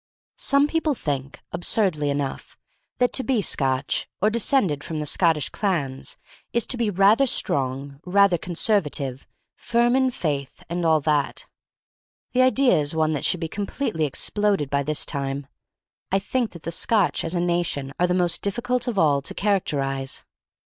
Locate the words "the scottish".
4.97-5.49